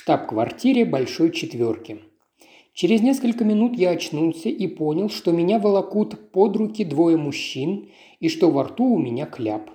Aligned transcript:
штаб-квартире 0.00 0.86
Большой 0.86 1.30
Четверки. 1.30 1.98
Через 2.72 3.02
несколько 3.02 3.44
минут 3.44 3.76
я 3.76 3.90
очнулся 3.90 4.48
и 4.48 4.66
понял, 4.66 5.10
что 5.10 5.30
меня 5.30 5.58
волокут 5.58 6.32
под 6.32 6.56
руки 6.56 6.84
двое 6.84 7.18
мужчин 7.18 7.90
и 8.18 8.30
что 8.30 8.50
во 8.50 8.64
рту 8.64 8.94
у 8.94 8.98
меня 8.98 9.26
кляп. 9.26 9.68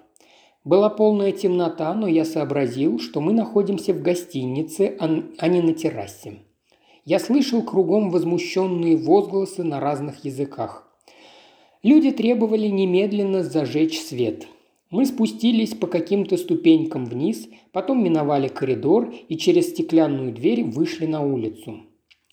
Была 0.63 0.89
полная 0.89 1.31
темнота, 1.31 1.93
но 1.93 2.07
я 2.07 2.25
сообразил, 2.25 2.97
что 2.97 3.21
мы 3.21 3.33
находимся 3.33 3.93
в 3.93 4.01
гостинице, 4.01 4.97
а 4.99 5.47
не 5.47 5.61
на 5.61 5.73
террасе. 5.73 6.39
Я 7.03 7.19
слышал 7.19 7.61
кругом 7.61 8.09
возмущенные 8.09 8.97
возгласы 8.97 9.63
на 9.63 9.79
разных 9.79 10.25
языках. 10.25 10.91
Люди 11.83 12.09
требовали 12.09 12.67
немедленно 12.69 13.43
зажечь 13.43 14.01
свет. 14.01 14.47
Мы 14.91 15.05
спустились 15.05 15.73
по 15.73 15.87
каким-то 15.87 16.37
ступенькам 16.37 17.05
вниз, 17.05 17.49
потом 17.71 18.03
миновали 18.03 18.47
коридор 18.47 19.13
и 19.27 19.37
через 19.37 19.69
стеклянную 19.69 20.31
дверь 20.31 20.63
вышли 20.63 21.05
на 21.05 21.21
улицу. 21.21 21.81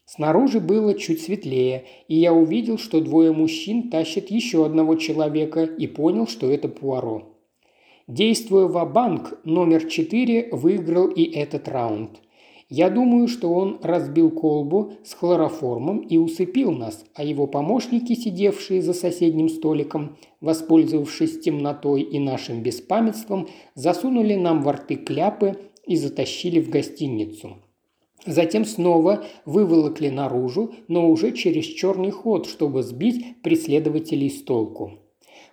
Снаружи 0.05 0.61
было 0.61 0.93
чуть 0.93 1.23
светлее, 1.23 1.87
и 2.09 2.17
я 2.17 2.35
увидел, 2.35 2.77
что 2.77 3.01
двое 3.01 3.33
мужчин 3.33 3.89
тащат 3.89 4.31
еще 4.31 4.67
одного 4.67 4.97
человека 4.97 5.65
и 5.65 5.87
понял, 5.87 6.27
что 6.27 6.51
это 6.51 6.69
Пуаро. 6.69 7.33
Действуя 8.07 8.67
в 8.67 8.93
банк 8.93 9.41
номер 9.45 9.89
4 9.89 10.51
выиграл 10.53 11.09
и 11.09 11.23
этот 11.23 11.67
раунд. 11.69 12.21
Я 12.75 12.89
думаю, 12.89 13.29
что 13.29 13.53
он 13.53 13.81
разбил 13.83 14.31
колбу 14.31 14.95
с 15.05 15.13
хлороформом 15.13 15.99
и 15.99 16.17
усыпил 16.17 16.73
нас, 16.73 17.05
а 17.13 17.23
его 17.23 17.47
помощники, 17.47 18.15
сидевшие 18.15 18.81
за 18.81 18.95
соседним 18.95 19.51
столиком, 19.51 20.17
воспользовавшись 20.41 21.39
темнотой 21.41 22.01
и 22.01 22.19
нашим 22.19 22.63
беспамятством, 22.63 23.49
засунули 23.75 24.37
нам 24.37 24.63
во 24.63 24.73
рты 24.73 24.97
кляпы 24.97 25.59
и 25.87 25.97
затащили 25.97 26.61
в 26.61 26.71
гостиницу. 26.71 27.59
Затем 28.25 28.65
снова 28.65 29.23
выволокли 29.45 30.09
наружу, 30.09 30.73
но 30.89 31.11
уже 31.11 31.33
через 31.33 31.67
черный 31.67 32.11
ход, 32.11 32.47
чтобы 32.47 32.83
сбить 32.83 33.43
преследователей 33.43 34.31
с 34.31 34.43
толку. 34.45 34.93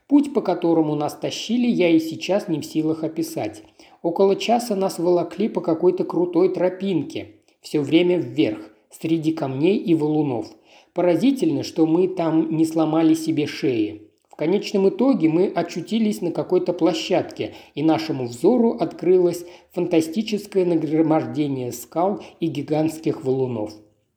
Путь, 0.08 0.34
по 0.34 0.40
которому 0.40 0.96
нас 0.96 1.16
тащили, 1.16 1.68
я 1.68 1.90
и 1.90 2.00
сейчас 2.00 2.48
не 2.48 2.62
в 2.62 2.66
силах 2.66 3.04
описать. 3.04 3.64
Около 4.02 4.36
часа 4.36 4.76
нас 4.76 4.98
волокли 4.98 5.50
по 5.50 5.62
какой-то 5.62 6.06
крутой 6.06 6.54
тропинке. 6.54 7.36
Все 7.62 7.82
время 7.82 8.18
вверх, 8.18 8.60
среди 8.90 9.34
камней 9.34 9.78
и 9.78 9.94
валунов. 9.94 10.48
Поразительно, 10.94 11.64
что 11.64 11.86
мы 11.86 12.08
там 12.08 12.56
не 12.56 12.66
сломали 12.66 13.14
себе 13.14 13.46
шеи. 13.46 14.04
В 14.30 14.36
конечном 14.36 14.88
итоге 14.88 15.28
мы 15.28 15.48
очутились 15.48 16.22
на 16.22 16.32
какой-то 16.32 16.72
площадке, 16.72 17.56
и 17.76 17.84
нашему 17.84 18.26
взору 18.26 18.72
открылось 18.72 19.46
фантастическое 19.74 20.66
нагромождение 20.66 21.74
скал 21.74 22.22
и 22.40 22.48
гигантских 22.48 23.26
валунов. 23.26 23.74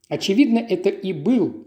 Очевидно, 0.09 0.59
это 0.59 0.91
и 0.91 1.13
был 1.13 1.67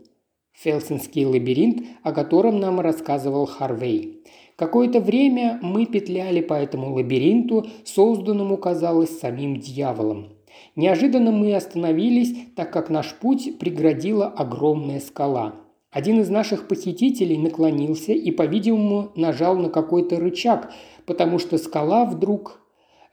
Фелсинский 0.53 1.25
лабиринт, 1.25 1.85
о 2.01 2.13
котором 2.13 2.59
нам 2.59 2.79
рассказывал 2.79 3.45
Харвей. 3.45 4.23
Какое-то 4.55 5.01
время 5.01 5.59
мы 5.61 5.85
петляли 5.85 6.39
по 6.39 6.53
этому 6.53 6.93
лабиринту, 6.93 7.67
созданному, 7.83 8.57
казалось, 8.57 9.19
самим 9.19 9.59
дьяволом. 9.59 10.29
Неожиданно 10.77 11.31
мы 11.31 11.53
остановились, 11.53 12.33
так 12.55 12.71
как 12.71 12.89
наш 12.89 13.13
путь 13.15 13.59
преградила 13.59 14.27
огромная 14.27 15.01
скала. 15.01 15.55
Один 15.91 16.19
из 16.21 16.29
наших 16.29 16.67
похитителей 16.67 17.37
наклонился 17.37 18.11
и, 18.13 18.31
по-видимому, 18.31 19.11
нажал 19.15 19.57
на 19.57 19.69
какой-то 19.69 20.19
рычаг, 20.19 20.71
потому 21.05 21.39
что 21.39 21.57
скала 21.57 22.05
вдруг 22.05 22.61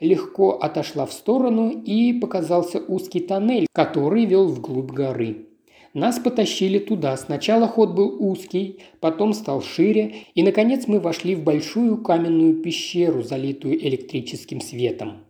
легко 0.00 0.58
отошла 0.58 1.06
в 1.06 1.12
сторону 1.12 1.70
и 1.70 2.12
показался 2.12 2.80
узкий 2.80 3.20
тоннель, 3.20 3.66
который 3.72 4.26
вел 4.26 4.48
вглубь 4.48 4.90
горы. 4.90 5.46
Нас 5.94 6.18
потащили 6.18 6.78
туда. 6.78 7.16
Сначала 7.16 7.68
ход 7.68 7.94
был 7.94 8.16
узкий, 8.18 8.80
потом 9.00 9.34
стал 9.34 9.60
шире, 9.60 10.14
и, 10.34 10.42
наконец, 10.42 10.86
мы 10.86 11.00
вошли 11.00 11.34
в 11.34 11.44
большую 11.44 11.98
каменную 12.02 12.62
пещеру, 12.62 13.22
залитую 13.22 13.76
электрическим 13.86 14.60
светом. 14.60 15.24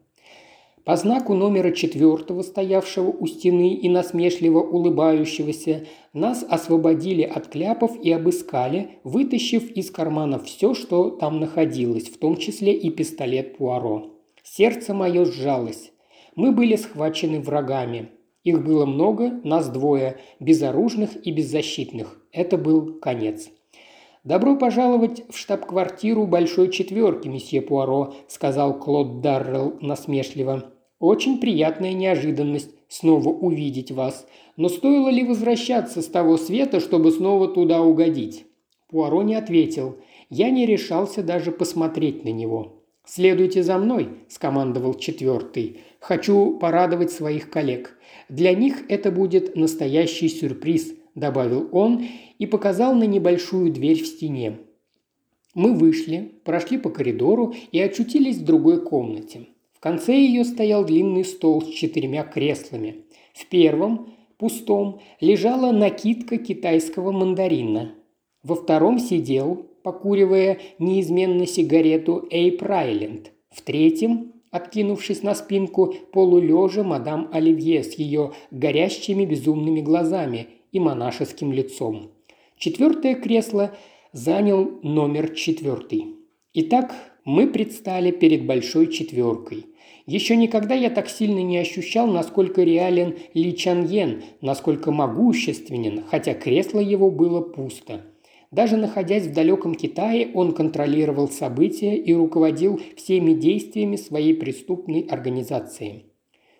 По 0.84 0.96
знаку 0.96 1.34
номера 1.34 1.70
четвертого, 1.70 2.42
стоявшего 2.42 3.10
у 3.10 3.26
стены 3.28 3.74
и 3.74 3.88
насмешливо 3.88 4.60
улыбающегося, 4.60 5.86
нас 6.12 6.44
освободили 6.48 7.22
от 7.22 7.48
кляпов 7.48 7.96
и 8.02 8.10
обыскали, 8.10 8.98
вытащив 9.04 9.70
из 9.70 9.92
кармана 9.92 10.40
все, 10.40 10.74
что 10.74 11.10
там 11.10 11.38
находилось, 11.38 12.08
в 12.08 12.18
том 12.18 12.36
числе 12.36 12.72
и 12.72 12.90
пистолет 12.90 13.56
Пуаро. 13.56 14.10
Сердце 14.42 14.92
мое 14.92 15.24
сжалось. 15.24 15.92
Мы 16.34 16.50
были 16.50 16.74
схвачены 16.74 17.40
врагами. 17.40 18.08
Их 18.44 18.64
было 18.64 18.86
много, 18.86 19.40
нас 19.44 19.68
двое, 19.68 20.18
безоружных 20.40 21.10
и 21.24 21.30
беззащитных. 21.30 22.18
Это 22.32 22.58
был 22.58 22.98
конец. 22.98 23.50
«Добро 24.24 24.56
пожаловать 24.56 25.24
в 25.28 25.36
штаб-квартиру 25.36 26.26
Большой 26.26 26.70
Четверки, 26.70 27.28
месье 27.28 27.60
Пуаро»,– 27.60 28.14
сказал 28.28 28.78
Клод 28.78 29.20
Даррелл 29.20 29.78
насмешливо. 29.80 30.72
«Очень 31.00 31.40
приятная 31.40 31.92
неожиданность 31.92 32.70
снова 32.88 33.30
увидеть 33.30 33.90
вас. 33.90 34.26
Но 34.56 34.68
стоило 34.68 35.08
ли 35.08 35.24
возвращаться 35.24 36.02
с 36.02 36.06
того 36.06 36.36
света, 36.36 36.78
чтобы 36.78 37.10
снова 37.10 37.48
туда 37.48 37.82
угодить?» 37.82 38.44
Пуаро 38.88 39.22
не 39.22 39.34
ответил. 39.34 39.96
Я 40.30 40.50
не 40.50 40.66
решался 40.66 41.22
даже 41.22 41.50
посмотреть 41.50 42.24
на 42.24 42.28
него. 42.28 42.82
«Следуйте 43.04 43.64
за 43.64 43.78
мной»,– 43.78 44.08
скомандовал 44.28 44.94
четвертый. 44.94 45.80
«Хочу 46.02 46.58
порадовать 46.58 47.12
своих 47.12 47.48
коллег. 47.48 47.96
Для 48.28 48.54
них 48.56 48.82
это 48.88 49.12
будет 49.12 49.54
настоящий 49.54 50.28
сюрприз»,– 50.28 50.94
добавил 51.14 51.68
он 51.70 52.04
и 52.40 52.46
показал 52.46 52.92
на 52.96 53.04
небольшую 53.04 53.72
дверь 53.72 54.02
в 54.02 54.06
стене. 54.08 54.58
Мы 55.54 55.74
вышли, 55.74 56.32
прошли 56.44 56.76
по 56.78 56.90
коридору 56.90 57.54
и 57.70 57.78
очутились 57.78 58.38
в 58.38 58.44
другой 58.44 58.84
комнате. 58.84 59.46
В 59.74 59.78
конце 59.78 60.16
ее 60.16 60.44
стоял 60.44 60.84
длинный 60.84 61.24
стол 61.24 61.62
с 61.62 61.68
четырьмя 61.68 62.24
креслами. 62.24 63.04
В 63.32 63.46
первом, 63.46 64.12
пустом, 64.38 65.00
лежала 65.20 65.70
накидка 65.70 66.36
китайского 66.36 67.12
мандарина. 67.12 67.94
Во 68.42 68.56
втором 68.56 68.98
сидел, 68.98 69.66
покуривая 69.84 70.58
неизменно 70.80 71.46
сигарету 71.46 72.26
Эйп 72.28 72.60
Райленд. 72.60 73.30
В 73.50 73.62
третьем, 73.62 74.31
откинувшись 74.52 75.22
на 75.22 75.34
спинку, 75.34 75.94
полулежа 76.12 76.84
мадам 76.84 77.28
Оливье 77.32 77.82
с 77.82 77.94
ее 77.94 78.32
горящими 78.52 79.24
безумными 79.24 79.80
глазами 79.80 80.46
и 80.70 80.78
монашеским 80.78 81.52
лицом. 81.52 82.10
Четвертое 82.56 83.14
кресло 83.16 83.72
занял 84.12 84.78
номер 84.82 85.30
четвертый. 85.34 86.16
Итак, 86.54 86.94
мы 87.24 87.48
предстали 87.48 88.10
перед 88.10 88.46
большой 88.46 88.92
четверкой. 88.92 89.66
Еще 90.06 90.36
никогда 90.36 90.74
я 90.74 90.90
так 90.90 91.08
сильно 91.08 91.42
не 91.42 91.58
ощущал, 91.58 92.06
насколько 92.06 92.62
реален 92.62 93.16
Ли 93.34 93.56
Чан 93.56 93.86
Йен, 93.86 94.22
насколько 94.40 94.92
могущественен, 94.92 96.04
хотя 96.10 96.34
кресло 96.34 96.80
его 96.80 97.10
было 97.10 97.40
пусто– 97.40 98.02
даже 98.52 98.76
находясь 98.76 99.26
в 99.26 99.32
далеком 99.32 99.74
Китае, 99.74 100.30
он 100.34 100.52
контролировал 100.52 101.28
события 101.28 101.96
и 101.96 102.12
руководил 102.12 102.78
всеми 102.96 103.32
действиями 103.32 103.96
своей 103.96 104.34
преступной 104.34 105.00
организации. 105.00 106.04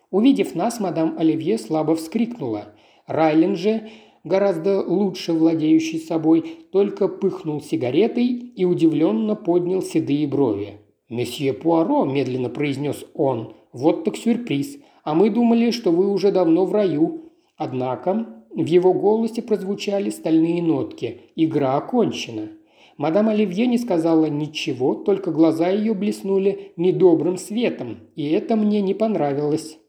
Увидев 0.09 0.55
нас, 0.55 0.79
мадам 0.79 1.15
Оливье 1.19 1.59
слабо 1.59 1.95
вскрикнула. 1.95 2.73
Райлен 3.05 3.55
же, 3.55 3.89
гораздо 4.23 4.81
лучше 4.81 5.33
владеющий 5.33 5.99
собой, 5.99 6.65
только 6.71 7.07
пыхнул 7.07 7.61
сигаретой 7.61 8.25
и 8.25 8.65
удивленно 8.65 9.35
поднял 9.35 9.83
седые 9.83 10.27
брови. 10.27 10.79
«Месье 11.09 11.53
Пуаро»,– 11.53 12.05
медленно 12.11 12.49
произнес 12.49 13.05
он,– 13.13 13.53
«вот 13.71 14.03
так 14.03 14.17
сюрприз. 14.17 14.77
А 15.03 15.13
мы 15.13 15.29
думали, 15.29 15.69
что 15.69 15.91
вы 15.91 16.11
уже 16.11 16.31
давно 16.31 16.65
в 16.65 16.73
раю. 16.73 17.31
Однако 17.55 18.42
в 18.55 18.65
его 18.65 18.93
голосе 18.93 19.41
прозвучали 19.41 20.09
стальные 20.09 20.61
нотки. 20.61 21.21
Игра 21.35 21.75
окончена. 21.75 22.49
Мадам 22.97 23.29
Оливье 23.29 23.65
не 23.65 23.77
сказала 23.77 24.27
ничего, 24.27 24.93
только 24.93 25.31
глаза 25.31 25.69
ее 25.69 25.93
блеснули 25.93 26.73
недобрым 26.77 27.37
светом, 27.37 27.99
и 28.15 28.29
это 28.29 28.55
мне 28.55 28.81
не 28.81 28.93
понравилось. 28.93 29.79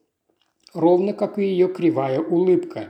Ровно 0.73 1.13
как 1.13 1.39
и 1.39 1.45
ее 1.45 1.69
кривая 1.69 2.21
улыбка. 2.21 2.89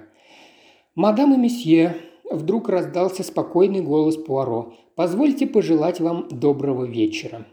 «Мадам 0.95 1.35
и 1.35 1.37
месье»,– 1.37 1.97
вдруг 2.31 2.69
раздался 2.69 3.25
спокойный 3.25 3.81
голос 3.81 4.17
Пуаро,– 4.17 4.75
«позвольте 4.95 5.47
пожелать 5.49 6.01
вам 6.01 6.29
доброго 6.31 6.85
вечера». 6.85 7.47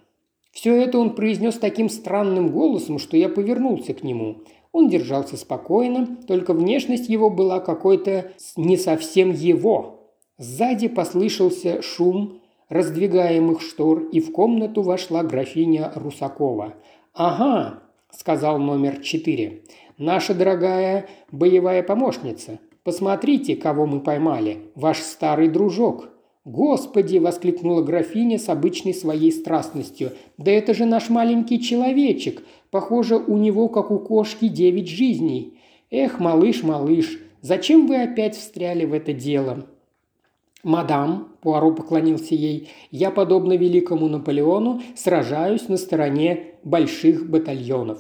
Все 0.52 0.76
это 0.76 1.00
он 1.00 1.16
произнес 1.16 1.56
таким 1.56 1.90
странным 1.90 2.50
голосом, 2.50 3.00
что 3.00 3.18
я 3.18 3.30
повернулся 3.30 3.94
к 3.94 4.04
нему. 4.04 4.44
Он 4.72 4.90
держался 4.90 5.38
спокойно, 5.38 6.18
только 6.28 6.54
внешность 6.54 7.10
его 7.10 7.30
была 7.30 7.60
какой-то 7.60 8.32
не 8.56 8.78
совсем 8.78 9.32
его. 9.32 10.12
Сзади 10.38 10.88
послышался 10.88 11.82
шум 11.82 12.42
раздвигаемых 12.70 13.62
штор, 13.62 14.04
и 14.12 14.22
в 14.22 14.32
комнату 14.32 14.82
вошла 14.82 15.24
графиня 15.24 15.92
Русакова. 15.96 16.76
«Ага,– 17.14 17.82
сказал 18.12 18.60
номер 18.60 19.00
четыре. 19.02 19.64
«Наша 19.98 20.34
дорогая 20.34 21.08
боевая 21.32 21.82
помощница. 21.82 22.60
Посмотрите, 22.84 23.56
кого 23.56 23.86
мы 23.86 24.02
поймали. 24.02 24.70
Ваш 24.76 24.98
старый 24.98 25.48
дружок». 25.48 26.10
«Господи!»– 26.44 27.18
воскликнула 27.20 27.84
графиня 27.84 28.40
с 28.40 28.50
обычной 28.50 28.96
своей 28.96 29.32
страстностью. 29.32 30.14
«Да 30.38 30.52
это 30.52 30.74
же 30.74 30.86
наш 30.86 31.10
маленький 31.10 31.62
человечек. 31.62 32.42
Похоже, 32.72 33.18
у 33.18 33.38
него, 33.38 33.68
как 33.70 33.92
у 33.92 34.00
кошки, 34.00 34.48
девять 34.48 34.88
жизней. 34.88 35.60
Эх, 35.92 36.20
малыш, 36.20 36.64
малыш, 36.64 37.20
зачем 37.42 37.86
вы 37.86 38.02
опять 38.02 38.36
встряли 38.36 38.86
в 38.86 38.94
это 38.94 39.14
дело?» 39.14 39.68
«Мадам»,– 40.64 41.28
Пуаро 41.42 41.72
поклонился 41.74 42.34
ей,– 42.34 42.70
«я, 42.92 43.12
подобно 43.12 43.54
великому 43.54 44.08
Наполеону, 44.08 44.82
сражаюсь 44.96 45.68
на 45.68 45.78
стороне 45.78 46.56
больших 46.64 47.30
батальонов». 47.30 48.00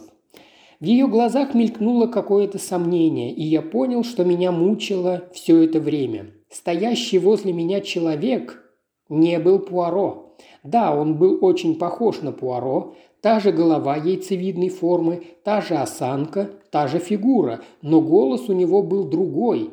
В 0.79 0.85
ее 0.85 1.07
глазах 1.07 1.53
мелькнуло 1.53 2.07
какое-то 2.07 2.57
сомнение, 2.57 3.31
и 3.31 3.43
я 3.43 3.61
понял, 3.61 4.03
что 4.03 4.23
меня 4.23 4.51
мучило 4.51 5.25
все 5.31 5.63
это 5.63 5.79
время. 5.79 6.31
Стоящий 6.51 7.17
возле 7.17 7.53
меня 7.53 7.79
человек 7.79 8.61
не 9.07 9.39
был 9.39 9.59
Пуаро. 9.59 10.35
Да, 10.63 10.93
он 10.93 11.15
был 11.15 11.37
очень 11.41 11.75
похож 11.75 12.21
на 12.21 12.33
Пуаро, 12.33 12.93
та 13.21 13.39
же 13.39 13.53
голова 13.53 13.95
яйцевидной 13.95 14.67
формы, 14.67 15.23
та 15.43 15.61
же 15.61 15.75
осанка, 15.75 16.49
та 16.69 16.87
же 16.87 16.99
фигура, 16.99 17.61
но 17.81 18.01
голос 18.01 18.49
у 18.49 18.53
него 18.53 18.83
был 18.83 19.05
другой, 19.05 19.69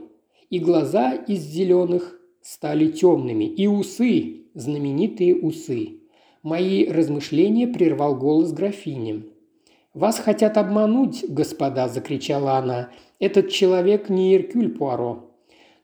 и 0.51 0.61
глаза 0.61 1.15
из 1.15 1.41
зеленых 1.41 2.21
стали 2.43 2.93
темными, 2.93 3.45
и 3.45 3.67
усы, 3.67 4.43
знаменитые 4.55 5.35
усы. 5.35 6.01
Мои 6.45 6.87
размышления 6.87 7.67
прервал 7.67 8.15
голос 8.15 8.53
графини. 8.53 9.25
«Вас 9.95 10.21
хотят 10.21 10.57
обмануть, 10.57 11.25
господа!»– 11.29 11.89
закричала 11.89 12.53
она. 12.53 12.91
«Этот 13.19 13.51
человек 13.51 14.09
не 14.09 14.37
Иркюль 14.37 14.69
Пуаро». 14.69 15.28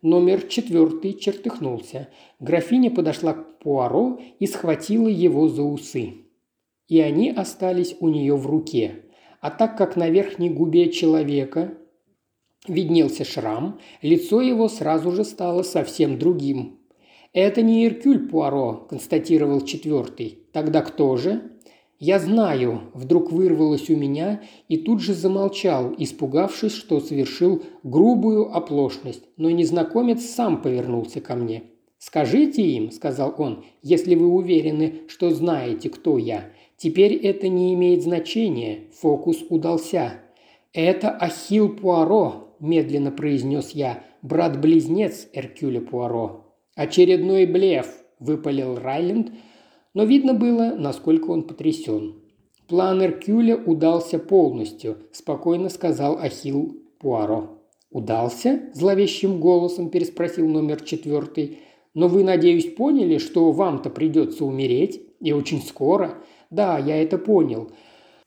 Номер 0.05 0.43
четвертый 0.43 1.15
чертыхнулся. 1.15 2.11
Графиня 2.39 2.91
подошла 2.91 3.33
к 3.33 3.59
Пуаро 3.61 4.21
и 4.39 4.47
схватила 4.47 5.09
его 5.09 5.49
за 5.49 5.62
усы. 5.62 6.27
И 6.89 7.01
они 7.01 7.31
остались 7.31 7.97
у 8.01 8.11
нее 8.11 8.37
в 8.37 8.47
руке. 8.47 9.06
А 9.41 9.51
так 9.51 9.79
как 9.79 9.97
на 9.97 10.11
верхней 10.11 10.51
губе 10.51 10.93
человека 10.93 11.79
виднелся 12.69 13.25
шрам, 13.25 13.81
лицо 14.03 14.43
его 14.43 14.69
сразу 14.69 15.11
же 15.11 15.25
стало 15.25 15.62
совсем 15.62 16.19
другим. 16.19 16.81
«Это 17.33 17.62
не 17.62 17.87
Иркюль 17.87 18.29
Пуаро»,– 18.29 18.87
констатировал 18.91 19.62
четвертый. 19.62 20.47
«Тогда 20.53 20.83
кто 20.83 21.17
же?» 21.17 21.54
«Я 22.06 22.19
знаю»,– 22.19 22.83
вдруг 22.93 23.33
вырвалось 23.33 23.89
у 23.89 23.97
меня 23.97 24.43
и 24.69 24.77
тут 24.77 25.01
же 25.01 25.15
замолчал, 25.15 25.95
испугавшись, 25.97 26.75
что 26.75 27.01
совершил 27.01 27.62
грубую 27.83 28.55
оплошность, 28.55 29.23
но 29.39 29.49
незнакомец 29.49 30.23
сам 30.23 30.61
повернулся 30.61 31.23
ко 31.23 31.35
мне. 31.35 31.62
«Скажите 31.97 32.61
им»,– 32.61 32.91
сказал 32.93 33.35
он,– 33.39 33.65
«если 33.83 34.17
вы 34.17 34.27
уверены, 34.27 35.05
что 35.09 35.31
знаете, 35.31 35.89
кто 35.89 36.19
я. 36.19 36.51
Теперь 36.77 37.15
это 37.15 37.49
не 37.49 37.73
имеет 37.73 38.03
значения, 38.03 38.81
фокус 38.93 39.39
удался». 39.49 40.12
«Это 40.75 41.09
Ахилл 41.09 41.71
Пуаро»,– 41.71 42.55
медленно 42.61 43.12
произнес 43.12 43.71
я,– 43.71 44.05
«брат-близнец 44.21 45.29
Эркюля 45.33 45.81
Пуаро». 45.81 46.55
«Очередной 46.75 47.47
блеф»,– 47.47 47.87
выпалил 48.19 48.79
Райленд– 48.79 49.33
но 49.94 50.05
видно 50.05 50.35
было, 50.35 50.75
насколько 50.76 51.31
он 51.31 51.44
потрясен. 51.44 52.17
«План 52.69 53.02
Эркюля 53.02 53.56
удался 53.56 54.19
полностью»,– 54.19 54.99
спокойно 55.12 55.69
сказал 55.69 56.19
Ахилл 56.19 56.76
Пуаро. 56.99 57.61
«Удался?»– 57.91 58.70
зловещим 58.75 59.38
голосом 59.38 59.91
переспросил 59.91 60.49
номер 60.49 60.81
четвертый. 60.81 61.58
«Но 61.94 62.08
вы, 62.08 62.25
надеюсь, 62.25 62.75
поняли, 62.75 63.19
что 63.19 63.52
вам-то 63.52 63.91
придется 63.91 64.44
умереть? 64.44 65.00
И 65.20 65.32
очень 65.32 65.62
скоро?» 65.62 66.14
«Да, 66.50 66.79
я 66.79 67.00
это 67.02 67.19
понял. 67.19 67.70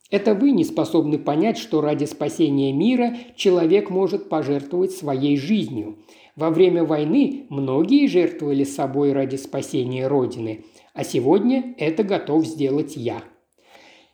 Это 0.10 0.36
вы 0.36 0.52
не 0.52 0.64
способны 0.64 1.18
понять, 1.18 1.58
что 1.58 1.82
ради 1.82 2.06
спасения 2.06 2.72
мира 2.72 3.18
человек 3.36 3.90
может 3.90 4.30
пожертвовать 4.30 4.92
своей 4.92 5.36
жизнью. 5.36 5.98
Во 6.36 6.50
время 6.50 6.86
войны 6.86 7.48
многие 7.50 8.08
жертвовали 8.08 8.64
собой 8.64 9.12
ради 9.12 9.36
спасения 9.36 10.08
Родины– 10.08 10.64
а 10.98 11.04
сегодня 11.04 11.76
это 11.78 12.04
готов 12.04 12.44
сделать 12.48 12.98
я. 12.98 13.22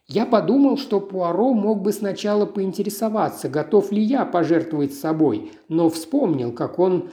Я 0.05 0.25
подумал, 0.25 0.77
что 0.77 0.99
Пуаро 0.99 1.53
мог 1.53 1.81
бы 1.81 1.93
сначала 1.93 2.45
поинтересоваться, 2.45 3.47
готов 3.47 3.93
ли 3.93 4.01
я 4.01 4.25
пожертвовать 4.25 4.93
собой, 4.93 5.53
но 5.69 5.89
вспомнил, 5.89 6.51
как 6.51 6.79
он 6.79 7.09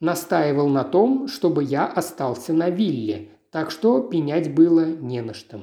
настаивал 0.00 0.68
на 0.68 0.82
том, 0.82 1.28
чтобы 1.28 1.62
я 1.62 1.86
остался 1.86 2.52
на 2.52 2.68
вилле, 2.68 3.28
так 3.52 3.70
что 3.70 4.00
пенять 4.00 4.52
было 4.52 4.86
не 4.86 5.22
на 5.22 5.34
что. 5.34 5.60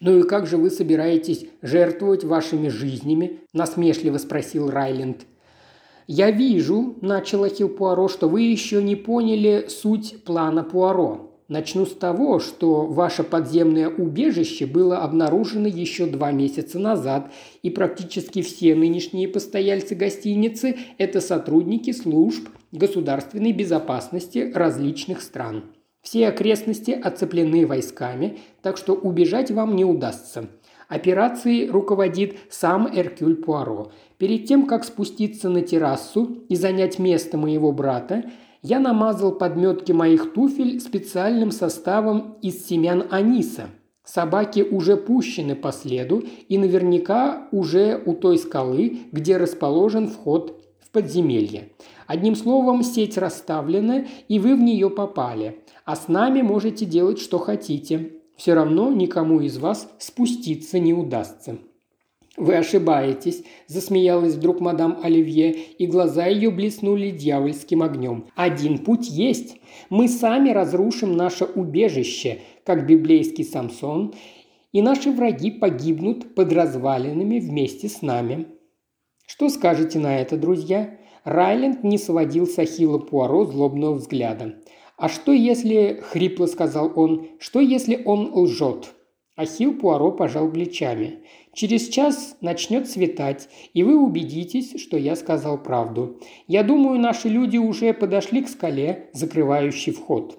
«Ну 0.00 0.18
и 0.18 0.24
как 0.24 0.48
же 0.48 0.56
вы 0.56 0.70
собираетесь 0.70 1.46
жертвовать 1.62 2.24
вашими 2.24 2.66
жизнями?»– 2.66 3.38
насмешливо 3.52 4.18
спросил 4.18 4.68
Райленд. 4.68 5.26
«Я 6.08 6.32
вижу»,– 6.32 6.96
начал 7.00 7.44
Ахилл 7.44 7.68
Пуаро,– 7.68 8.08
«что 8.08 8.28
вы 8.28 8.42
еще 8.42 8.82
не 8.82 8.96
поняли 8.96 9.66
суть 9.68 10.24
плана 10.24 10.64
Пуаро. 10.64 11.35
Начну 11.48 11.86
с 11.86 11.94
того, 11.94 12.40
что 12.40 12.86
ваше 12.86 13.22
подземное 13.22 13.88
убежище 13.88 14.66
было 14.66 14.98
обнаружено 14.98 15.68
еще 15.68 16.06
два 16.06 16.32
месяца 16.32 16.80
назад, 16.80 17.30
и 17.62 17.70
практически 17.70 18.42
все 18.42 18.74
нынешние 18.74 19.28
постояльцы 19.28 19.94
гостиницы– 19.94 20.76
это 20.98 21.20
сотрудники 21.20 21.92
служб 21.92 22.48
государственной 22.72 23.52
безопасности 23.52 24.50
различных 24.52 25.22
стран. 25.22 25.64
Все 26.02 26.28
окрестности 26.28 26.90
оцеплены 26.90 27.64
войсками, 27.64 28.38
так 28.60 28.76
что 28.76 28.94
убежать 28.94 29.52
вам 29.52 29.76
не 29.76 29.84
удастся. 29.84 30.48
Операцией 30.88 31.68
руководит 31.68 32.36
сам 32.48 32.88
Эркюль 32.92 33.36
Пуаро. 33.36 33.92
Перед 34.18 34.46
тем, 34.46 34.66
как 34.66 34.84
спуститься 34.84 35.48
на 35.48 35.62
террасу 35.62 36.44
и 36.48 36.56
занять 36.56 36.98
место 36.98 37.36
моего 37.36 37.72
брата, 37.72 38.24
я 38.66 38.80
намазал 38.80 39.30
подметки 39.30 39.92
моих 39.92 40.32
туфель 40.32 40.80
специальным 40.80 41.52
составом 41.52 42.36
из 42.42 42.66
семян 42.66 43.04
аниса. 43.10 43.68
Собаки 44.04 44.60
уже 44.60 44.96
пущены 44.96 45.54
по 45.54 45.70
следу 45.70 46.24
и 46.48 46.58
наверняка 46.58 47.46
уже 47.52 48.02
у 48.04 48.12
той 48.12 48.38
скалы, 48.38 48.98
где 49.12 49.36
расположен 49.36 50.08
вход 50.08 50.60
в 50.80 50.90
подземелье. 50.90 51.68
Одним 52.08 52.34
словом, 52.34 52.82
сеть 52.82 53.16
расставлена, 53.16 54.06
и 54.26 54.40
вы 54.40 54.56
в 54.56 54.60
нее 54.60 54.90
попали. 54.90 55.60
А 55.84 55.94
с 55.94 56.08
нами 56.08 56.42
можете 56.42 56.86
делать, 56.86 57.20
что 57.20 57.38
хотите. 57.38 58.14
Все 58.36 58.54
равно 58.54 58.90
никому 58.90 59.40
из 59.42 59.58
вас 59.58 59.88
спуститься 59.98 60.80
не 60.80 60.92
удастся. 60.92 61.58
«Вы 62.36 62.56
ошибаетесь»,– 62.56 63.44
засмеялась 63.66 64.34
вдруг 64.34 64.60
мадам 64.60 64.98
Оливье, 65.02 65.52
и 65.52 65.86
глаза 65.86 66.26
ее 66.26 66.50
блеснули 66.50 67.10
дьявольским 67.10 67.82
огнем. 67.82 68.26
«Один 68.34 68.78
путь 68.78 69.08
есть. 69.08 69.56
Мы 69.88 70.08
сами 70.08 70.50
разрушим 70.50 71.16
наше 71.16 71.44
убежище, 71.44 72.40
как 72.64 72.86
библейский 72.86 73.44
Самсон, 73.44 74.14
и 74.72 74.82
наши 74.82 75.10
враги 75.10 75.50
погибнут 75.50 76.34
под 76.34 76.52
развалинами 76.52 77.38
вместе 77.38 77.88
с 77.88 78.02
нами». 78.02 78.46
Что 79.26 79.48
скажете 79.48 79.98
на 79.98 80.20
это, 80.20 80.36
друзья? 80.36 80.98
Райленд 81.24 81.82
не 81.82 81.98
сводил 81.98 82.46
с 82.46 82.58
Ахилла 82.58 82.98
Пуаро 82.98 83.44
злобного 83.44 83.94
взгляда. 83.94 84.56
«А 84.96 85.08
что 85.08 85.32
если...»– 85.32 86.00
хрипло 86.10 86.46
сказал 86.46 86.92
он. 86.94 87.28
«Что 87.38 87.60
если 87.60 88.00
он 88.04 88.30
лжет?» 88.32 88.94
Ахилл 89.36 89.74
Пуаро 89.74 90.12
пожал 90.12 90.50
плечами. 90.50 91.24
Через 91.56 91.88
час 91.88 92.36
начнет 92.42 92.86
светать, 92.86 93.48
и 93.72 93.82
вы 93.82 93.98
убедитесь, 93.98 94.78
что 94.78 94.98
я 94.98 95.16
сказал 95.16 95.56
правду. 95.56 96.20
Я 96.46 96.62
думаю, 96.62 97.00
наши 97.00 97.30
люди 97.30 97.56
уже 97.56 97.94
подошли 97.94 98.42
к 98.42 98.48
скале, 98.50 99.08
закрывающей 99.14 99.94
вход». 99.94 100.38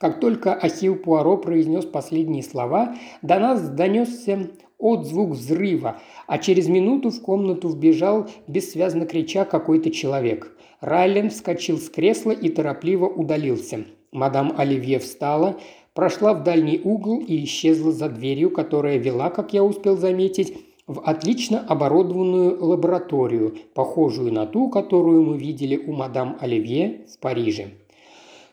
Как 0.00 0.18
только 0.18 0.52
Ахилл 0.52 0.96
Пуаро 0.96 1.36
произнес 1.36 1.84
последние 1.84 2.42
слова, 2.42 2.96
до 3.22 3.38
нас 3.38 3.68
донесся 3.68 4.50
отзвук 4.76 5.30
взрыва, 5.30 6.00
а 6.26 6.38
через 6.38 6.66
минуту 6.66 7.10
в 7.10 7.22
комнату 7.22 7.68
вбежал, 7.68 8.28
бессвязно 8.48 9.06
крича, 9.06 9.44
какой-то 9.44 9.92
человек. 9.92 10.58
Райлен 10.80 11.30
вскочил 11.30 11.78
с 11.78 11.88
кресла 11.88 12.32
и 12.32 12.48
торопливо 12.48 13.06
удалился. 13.06 13.84
Мадам 14.10 14.52
Оливье 14.56 14.98
встала, 14.98 15.60
прошла 15.94 16.34
в 16.34 16.42
дальний 16.42 16.80
угол 16.82 17.20
и 17.20 17.44
исчезла 17.44 17.92
за 17.92 18.08
дверью, 18.08 18.50
которая 18.50 18.98
вела, 18.98 19.30
как 19.30 19.54
я 19.54 19.64
успел 19.64 19.96
заметить, 19.96 20.58
в 20.86 21.00
отлично 21.00 21.60
оборудованную 21.60 22.62
лабораторию, 22.62 23.56
похожую 23.72 24.32
на 24.32 24.44
ту, 24.44 24.68
которую 24.68 25.22
мы 25.22 25.38
видели 25.38 25.76
у 25.78 25.92
мадам 25.92 26.36
Оливье 26.40 27.06
в 27.08 27.18
Париже. 27.18 27.70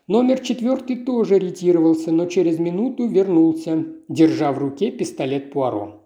Номер 0.07 0.39
четвертый 0.39 0.97
тоже 0.97 1.39
ретировался, 1.39 2.11
но 2.11 2.25
через 2.25 2.57
минуту 2.57 3.07
вернулся, 3.07 3.85
держа 4.07 4.51
в 4.51 4.57
руке 4.59 4.91
пистолет 4.91 5.51
Пуаро. 5.51 6.01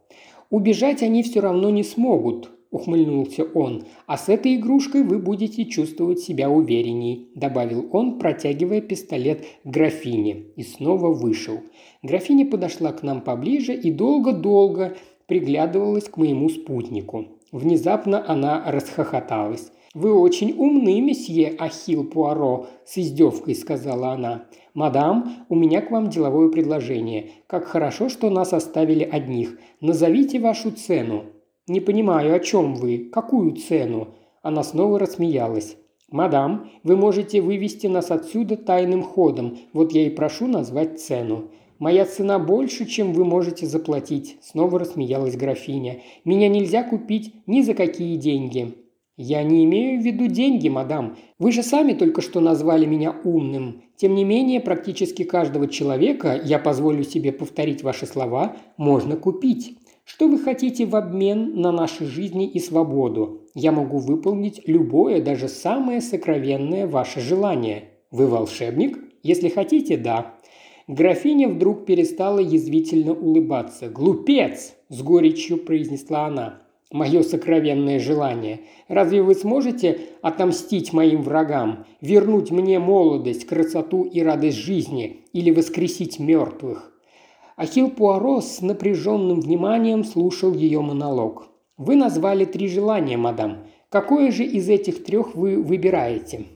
Убежать 0.49 1.03
они 1.03 1.21
все 1.21 1.41
равно 1.41 1.69
не 1.69 1.83
смогут, 1.83 2.49
ухмыльнулся 2.75 3.43
он. 3.43 3.83
«А 4.05 4.17
с 4.17 4.29
этой 4.29 4.55
игрушкой 4.55 5.03
вы 5.03 5.17
будете 5.17 5.65
чувствовать 5.65 6.19
себя 6.19 6.49
уверенней»,– 6.49 7.29
добавил 7.35 7.89
он, 7.91 8.19
протягивая 8.19 8.81
пистолет 8.81 9.45
графине. 9.63 10.43
И 10.55 10.63
снова 10.63 11.07
вышел. 11.07 11.59
Графиня 12.03 12.45
подошла 12.45 12.91
к 12.91 13.01
нам 13.01 13.21
поближе 13.21 13.73
и 13.73 13.91
долго-долго 13.91 14.95
приглядывалась 15.27 16.05
к 16.05 16.17
моему 16.17 16.49
спутнику. 16.49 17.25
Внезапно 17.51 18.23
она 18.27 18.63
расхохоталась. 18.69 19.71
«Вы 19.93 20.13
очень 20.13 20.51
умны, 20.57 20.99
месье 20.99 21.55
Ахил 21.57 22.03
Пуаро»,– 22.03 22.67
с 22.85 22.97
издевкой 22.97 23.55
сказала 23.55 24.09
она. 24.09 24.43
«Мадам, 24.73 25.45
у 25.47 25.55
меня 25.55 25.81
к 25.81 25.89
вам 25.89 26.09
деловое 26.09 26.49
предложение. 26.49 27.31
Как 27.47 27.63
хорошо, 27.63 28.09
что 28.09 28.29
нас 28.29 28.51
оставили 28.51 29.05
одних. 29.05 29.57
Назовите 29.79 30.39
вашу 30.39 30.71
цену». 30.71 31.23
«Не 31.67 31.79
понимаю, 31.79 32.35
о 32.35 32.39
чем 32.39 32.75
вы? 32.75 33.09
Какую 33.11 33.55
цену?» 33.55 34.09
Она 34.43 34.63
снова 34.63 34.99
рассмеялась. 34.99 35.77
«Мадам, 36.11 36.69
вы 36.83 36.95
можете 36.95 37.41
вывести 37.41 37.87
нас 37.87 38.11
отсюда 38.11 38.55
тайным 38.55 39.01
ходом. 39.01 39.57
Вот 39.73 39.91
я 39.91 40.05
и 40.05 40.11
прошу 40.11 40.45
назвать 40.45 41.01
цену». 41.01 41.49
«Моя 41.79 42.05
цена 42.05 42.37
больше, 42.37 42.85
чем 42.85 43.13
вы 43.13 43.25
можете 43.25 43.65
заплатить»,– 43.65 44.37
снова 44.43 44.79
рассмеялась 44.79 45.35
графиня. 45.35 46.01
«Меня 46.23 46.47
нельзя 46.49 46.83
купить 46.83 47.33
ни 47.47 47.61
за 47.63 47.73
какие 47.73 48.15
деньги». 48.15 48.75
«Я 49.17 49.41
не 49.43 49.65
имею 49.65 49.99
в 49.99 50.05
виду 50.05 50.27
деньги, 50.27 50.69
мадам. 50.69 51.17
Вы 51.39 51.51
же 51.51 51.63
сами 51.63 51.93
только 51.93 52.21
что 52.21 52.41
назвали 52.41 52.85
меня 52.85 53.15
умным. 53.23 53.81
Тем 53.95 54.13
не 54.13 54.23
менее, 54.23 54.59
практически 54.61 55.23
каждого 55.23 55.67
человека, 55.67 56.39
я 56.43 56.59
позволю 56.59 57.03
себе 57.03 57.31
повторить 57.31 57.81
ваши 57.81 58.05
слова, 58.05 58.57
можно 58.77 59.15
купить. 59.15 59.77
Что 60.05 60.27
вы 60.27 60.37
хотите 60.37 60.85
в 60.85 60.95
обмен 60.95 61.59
на 61.59 61.71
наши 61.71 62.05
жизни 62.05 62.47
и 62.47 62.59
свободу? 62.59 63.41
Я 63.55 63.71
могу 63.71 63.97
выполнить 63.97 64.61
любое, 64.67 65.19
даже 65.19 65.47
самое 65.47 65.99
сокровенное 65.99 66.85
ваше 66.85 67.21
желание. 67.21 67.85
Вы 68.11 68.27
волшебник? 68.27 68.99
Если 69.23 69.49
хотите, 69.49 69.97
да. 69.97 70.35
Графиня 70.87 71.49
вдруг 71.49 71.85
перестала 71.85 72.37
язвительно 72.37 73.13
улыбаться. 73.13 73.89
«Глупец!»– 73.89 74.75
с 74.89 75.01
горечью 75.01 75.57
произнесла 75.57 76.27
она. 76.27 76.61
«Мое 76.91 77.23
сокровенное 77.23 77.99
желание. 77.99 78.59
Разве 78.87 79.23
вы 79.23 79.33
сможете 79.33 79.99
отомстить 80.21 80.93
моим 80.93 81.23
врагам, 81.23 81.87
вернуть 82.01 82.51
мне 82.51 82.77
молодость, 82.77 83.47
красоту 83.47 84.03
и 84.03 84.21
радость 84.21 84.57
жизни 84.57 85.25
или 85.33 85.49
воскресить 85.49 86.19
мертвых?» 86.19 86.94
Ахилл 87.55 87.89
Пуаро 87.89 88.41
с 88.41 88.61
напряженным 88.61 89.39
вниманием 89.39 90.03
слушал 90.03 90.53
ее 90.53 90.81
монолог. 90.81 91.47
«Вы 91.77 91.95
назвали 91.95 92.43
три 92.43 92.67
желания, 92.67 93.15
мадам. 93.15 93.67
Какое 93.87 94.31
же 94.31 94.43
из 94.43 94.67
этих 94.67 95.05
трех 95.05 95.35
вы 95.35 95.61
выбираете? 95.63 96.47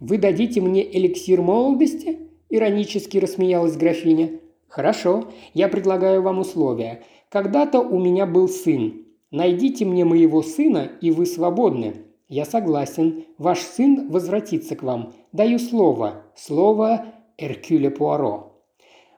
Вы 0.00 0.18
дадите 0.18 0.60
мне 0.60 0.82
эликсир 0.84 1.42
молодости?»– 1.42 2.18
иронически 2.50 3.18
рассмеялась 3.18 3.76
графиня. 3.76 4.40
«Хорошо, 4.66 5.28
я 5.54 5.68
предлагаю 5.68 6.22
вам 6.22 6.40
условия. 6.40 7.04
Когда-то 7.28 7.78
у 7.80 8.00
меня 8.00 8.26
был 8.26 8.48
сын. 8.48 9.06
Найдите 9.30 9.84
мне 9.84 10.04
моего 10.04 10.42
сына, 10.42 10.90
и 11.00 11.12
вы 11.12 11.26
свободны. 11.26 11.94
Я 12.28 12.44
согласен. 12.44 13.26
Ваш 13.38 13.60
сын 13.60 14.10
возвратится 14.10 14.74
к 14.74 14.82
вам. 14.82 15.12
Даю 15.30 15.60
слово. 15.60 16.24
Слово 16.34 17.06
Эркюля 17.36 17.90
Пуаро. 17.90 18.47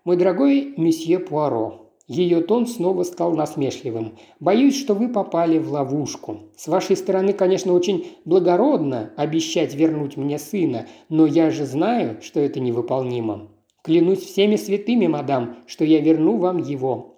«Мой 0.05 0.17
дорогой 0.17 0.75
месье 0.77 1.19
Пуаро». 1.19 1.93
Ее 2.07 2.41
тон 2.41 2.67
снова 2.67 3.05
стал 3.05 3.35
насмешливым. 3.35 4.19
«Боюсь, 4.41 4.77
что 4.77 4.95
вы 4.95 5.09
попали 5.09 5.59
в 5.59 5.71
ловушку. 5.71 6.51
С 6.57 6.67
вашей 6.67 6.97
стороны, 6.97 7.33
конечно, 7.33 7.73
очень 7.73 8.17
благородно 8.25 9.13
обещать 9.17 9.75
вернуть 9.75 10.17
мне 10.17 10.39
сына, 10.39 10.87
но 11.09 11.27
я 11.27 11.51
же 11.51 11.65
знаю, 11.65 12.21
что 12.21 12.41
это 12.41 12.59
невыполнимо. 12.59 13.49
Клянусь 13.83 14.25
всеми 14.25 14.57
святыми, 14.57 15.07
мадам, 15.07 15.57
что 15.67 15.85
я 15.85 16.01
верну 16.01 16.37
вам 16.37 16.59
его. 16.59 17.11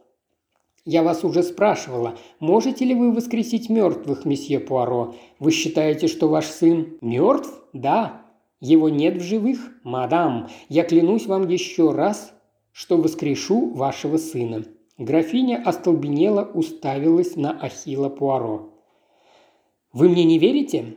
«Я 0.84 1.04
вас 1.04 1.22
уже 1.22 1.44
спрашивала, 1.44 2.18
можете 2.40 2.84
ли 2.84 2.94
вы 2.94 3.12
воскресить 3.12 3.70
мертвых, 3.70 4.24
месье 4.24 4.58
Пуаро? 4.58 5.14
Вы 5.38 5.52
считаете, 5.52 6.08
что 6.08 6.28
ваш 6.28 6.46
сын 6.46 6.98
мертв? 7.00 7.48
Да. 7.72 8.22
Его 8.58 8.88
нет 8.88 9.18
в 9.18 9.22
живых? 9.22 9.58
Мадам, 9.84 10.48
я 10.68 10.82
клянусь 10.82 11.26
вам 11.26 11.46
еще 11.46 11.92
раз, 11.92 12.34
что 12.72 12.96
воскрешу 12.96 13.70
вашего 13.70 14.16
сына». 14.16 14.64
Графиня 14.98 15.62
остолбенела 15.64 16.44
уставилась 16.52 17.34
на 17.36 17.50
Ахила 17.50 18.08
Пуаро. 18.08 18.70
«Вы 19.92 20.08
мне 20.08 20.24
не 20.24 20.38
верите? 20.38 20.96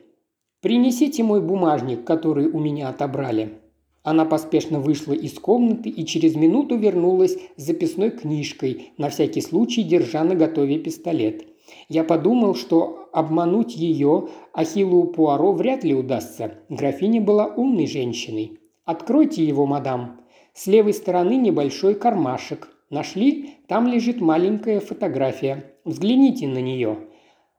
Принесите 0.62 1.24
мой 1.24 1.42
бумажник, 1.42 2.04
который 2.04 2.48
у 2.48 2.60
меня 2.60 2.90
отобрали». 2.90 3.60
Она 4.04 4.26
поспешно 4.26 4.80
вышла 4.80 5.14
из 5.14 5.40
комнаты 5.40 5.90
и 5.90 6.06
через 6.06 6.36
минуту 6.36 6.78
вернулась 6.78 7.38
с 7.56 7.64
записной 7.64 8.12
книжкой, 8.12 8.92
на 8.98 9.10
всякий 9.10 9.42
случай 9.42 9.82
держа 9.82 10.24
на 10.24 10.36
готове 10.36 10.78
пистолет. 10.78 11.44
Я 11.90 12.04
подумал, 12.04 12.54
что 12.54 13.10
обмануть 13.12 13.76
ее 13.76 14.28
Ахиллу 14.54 15.08
Пуаро 15.08 15.54
вряд 15.54 15.84
ли 15.84 15.96
удастся. 15.96 16.54
Графиня 16.70 17.22
была 17.22 17.48
умной 17.48 17.88
женщиной. 17.88 18.60
«Откройте 18.84 19.44
его, 19.44 19.66
мадам», 19.66 20.20
с 20.56 20.68
левой 20.68 20.94
стороны 20.94 21.36
небольшой 21.36 21.96
кармашек. 21.96 22.70
Нашли? 22.90 23.56
Там 23.68 23.88
лежит 23.88 24.22
маленькая 24.22 24.80
фотография. 24.80 25.74
Взгляните 25.84 26.48
на 26.48 26.60
нее. 26.60 26.98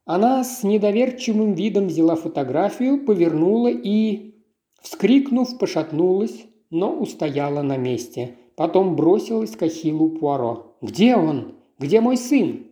Она 0.06 0.42
с 0.42 0.62
недоверчивым 0.64 1.52
видом 1.52 1.88
взяла 1.88 2.16
фотографию, 2.16 3.04
повернула 3.04 3.68
и, 3.68 4.34
вскрикнув, 4.80 5.58
пошатнулась, 5.58 6.46
но 6.70 6.90
устояла 6.92 7.62
на 7.62 7.76
месте. 7.76 8.36
Потом 8.56 8.96
бросилась 8.96 9.56
к 9.56 9.62
Ахиллу 9.62 10.08
Пуаро. 10.08 10.76
«Где 10.80 11.16
он? 11.16 11.56
Где 11.78 12.00
мой 12.00 12.16
сын?» 12.16 12.66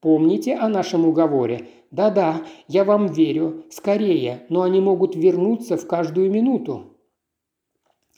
«Помните 0.00 0.54
о 0.54 0.68
нашем 0.68 1.06
уговоре? 1.06 1.68
Да-да, 1.90 2.42
я 2.66 2.84
вам 2.84 3.08
верю. 3.08 3.64
Скорее, 3.70 4.46
но 4.48 4.62
они 4.62 4.80
могут 4.80 5.16
вернуться 5.16 5.76
в 5.76 5.86
каждую 5.86 6.30
минуту. 6.30 6.93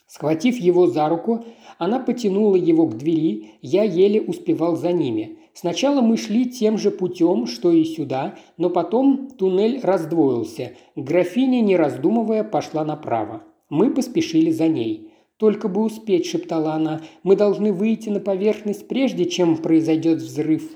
Схватив 0.07 0.57
его 0.57 0.87
за 0.87 1.09
руку, 1.09 1.43
она 1.77 1.99
потянула 1.99 2.55
его 2.55 2.87
к 2.87 2.97
двери, 2.97 3.51
я 3.61 3.83
еле 3.83 4.21
успевал 4.21 4.75
за 4.77 4.93
ними. 4.93 5.37
Сначала 5.53 6.01
мы 6.01 6.17
шли 6.17 6.45
тем 6.45 6.77
же 6.77 6.91
путем, 6.91 7.45
что 7.45 7.71
и 7.71 7.83
сюда, 7.83 8.35
но 8.57 8.69
потом 8.69 9.29
туннель 9.37 9.79
раздвоился. 9.83 10.73
Графиня, 10.95 11.61
не 11.61 11.75
раздумывая, 11.75 12.43
пошла 12.43 12.85
направо. 12.85 13.43
Мы 13.69 13.93
поспешили 13.93 14.51
за 14.51 14.67
ней. 14.67 15.11
«Только 15.37 15.67
бы 15.67 15.83
успеть»,– 15.83 16.25
шептала 16.27 16.73
она,– 16.73 17.01
«мы 17.23 17.35
должны 17.35 17.71
выйти 17.71 18.09
на 18.09 18.19
поверхность, 18.19 18.87
прежде 18.87 19.25
чем 19.25 19.57
произойдет 19.57 20.19
взрыв». 20.19 20.71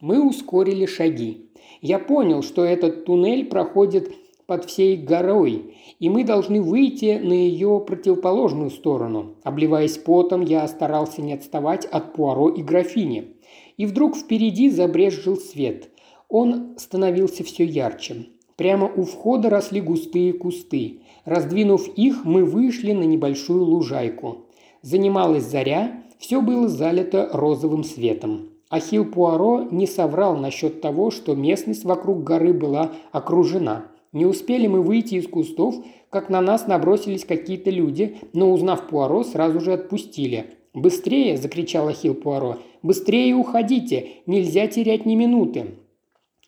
Мы 0.00 0.24
ускорили 0.24 0.86
шаги. 0.86 1.50
Я 1.80 1.98
понял, 1.98 2.42
что 2.42 2.64
этот 2.64 3.06
туннель 3.06 3.46
проходит 3.46 4.12
под 4.46 4.66
всей 4.66 4.96
горой, 4.96 5.74
и 5.98 6.08
мы 6.08 6.24
должны 6.24 6.60
выйти 6.60 7.18
на 7.22 7.32
ее 7.32 7.82
противоположную 7.86 8.70
сторону. 8.70 9.34
Обливаясь 9.42 9.98
потом, 9.98 10.42
я 10.42 10.66
старался 10.68 11.22
не 11.22 11.32
отставать 11.32 11.86
от 11.86 12.12
Пуаро 12.12 12.50
и 12.50 12.62
графини. 12.62 13.36
И 13.76 13.86
вдруг 13.86 14.16
впереди 14.16 14.70
забрезжил 14.70 15.36
свет. 15.36 15.88
Он 16.28 16.74
становился 16.76 17.42
все 17.44 17.64
ярче. 17.64 18.26
Прямо 18.56 18.90
у 18.94 19.02
входа 19.02 19.50
росли 19.50 19.80
густые 19.80 20.32
кусты. 20.32 21.00
Раздвинув 21.24 21.88
их, 21.88 22.24
мы 22.24 22.44
вышли 22.44 22.92
на 22.92 23.02
небольшую 23.02 23.64
лужайку. 23.64 24.46
Занималась 24.82 25.44
заря, 25.44 26.02
все 26.18 26.40
было 26.40 26.68
залито 26.68 27.30
розовым 27.32 27.82
светом. 27.82 28.50
Ахил 28.68 29.04
Пуаро 29.04 29.66
не 29.70 29.86
соврал 29.86 30.36
насчет 30.36 30.80
того, 30.80 31.10
что 31.10 31.34
местность 31.34 31.84
вокруг 31.84 32.22
горы 32.22 32.52
была 32.52 32.92
окружена– 33.12 33.86
не 34.14 34.24
успели 34.24 34.66
мы 34.68 34.80
выйти 34.80 35.16
из 35.16 35.28
кустов, 35.28 35.74
как 36.08 36.30
на 36.30 36.40
нас 36.40 36.66
набросились 36.68 37.24
какие-то 37.24 37.68
люди, 37.68 38.16
но, 38.32 38.52
узнав 38.52 38.86
Пуаро, 38.86 39.24
сразу 39.24 39.60
же 39.60 39.72
отпустили. 39.72 40.46
«Быстрее!»– 40.72 41.36
закричал 41.38 41.88
Ахилл 41.88 42.14
Пуаро. 42.14 42.58
«Быстрее 42.82 43.34
уходите! 43.34 44.22
Нельзя 44.26 44.68
терять 44.68 45.04
ни 45.04 45.16
минуты!» 45.16 45.74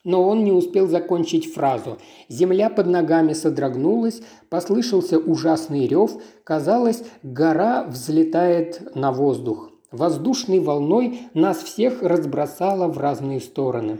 Но 0.04 0.22
он 0.22 0.44
не 0.44 0.52
успел 0.52 0.86
закончить 0.86 1.52
фразу. 1.52 1.98
Земля 2.28 2.70
под 2.70 2.86
ногами 2.86 3.32
содрогнулась, 3.32 4.22
послышался 4.48 5.18
ужасный 5.18 5.88
рев. 5.88 6.12
Казалось, 6.44 7.02
гора 7.24 7.82
взлетает 7.82 8.94
на 8.94 9.10
воздух. 9.10 9.72
Воздушной 9.90 10.60
волной 10.60 11.22
нас 11.34 11.58
всех 11.58 12.02
разбросало 12.02 12.86
в 12.86 12.98
разные 12.98 13.40
стороны. 13.40 13.98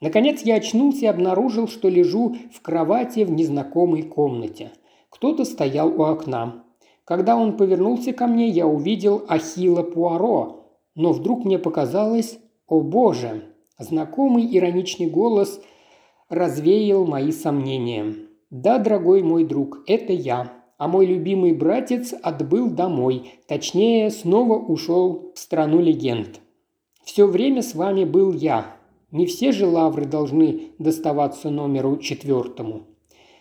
Наконец 0.00 0.42
я 0.42 0.56
очнулся 0.56 1.06
и 1.06 1.08
обнаружил, 1.08 1.68
что 1.68 1.88
лежу 1.88 2.36
в 2.52 2.60
кровати 2.62 3.24
в 3.24 3.30
незнакомой 3.30 4.02
комнате. 4.02 4.72
Кто-то 5.10 5.44
стоял 5.44 5.88
у 5.88 6.04
окна. 6.04 6.64
Когда 7.04 7.36
он 7.36 7.56
повернулся 7.56 8.12
ко 8.12 8.26
мне, 8.26 8.48
я 8.48 8.66
увидел 8.66 9.24
Ахила 9.28 9.82
Пуаро, 9.82 10.66
но 10.94 11.12
вдруг 11.12 11.44
мне 11.44 11.58
показалось, 11.58 12.38
о 12.66 12.80
боже, 12.80 13.42
Знакомый 13.78 14.44
ироничный 14.56 15.08
голос 15.08 15.60
развеял 16.28 17.06
мои 17.06 17.30
сомнения. 17.30 18.12
«Да, 18.50 18.78
дорогой 18.78 19.22
мой 19.22 19.44
друг, 19.44 19.84
это 19.86 20.12
я. 20.12 20.52
А 20.78 20.88
мой 20.88 21.06
любимый 21.06 21.52
братец 21.52 22.12
отбыл 22.22 22.70
домой, 22.70 23.32
точнее, 23.46 24.10
снова 24.10 24.54
ушел 24.54 25.32
в 25.34 25.38
страну 25.38 25.80
легенд. 25.80 26.40
Все 27.04 27.26
время 27.26 27.62
с 27.62 27.74
вами 27.74 28.04
был 28.04 28.32
я. 28.32 28.77
Не 29.10 29.24
все 29.24 29.52
же 29.52 29.66
лавры 29.66 30.04
должны 30.04 30.72
доставаться 30.78 31.48
номеру 31.48 31.96
четвертому. 31.96 32.86